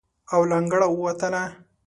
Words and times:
او 0.33 0.41
له 0.49 0.55
انګړه 0.59 0.87
ووتله. 0.89 1.43